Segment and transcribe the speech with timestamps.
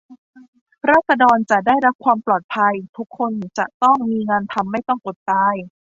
[0.89, 5.55] ราษฎรจะได้รับความปลอดภัย ทุกคนจะต้องมีงานทำไม่ต้องอดตาย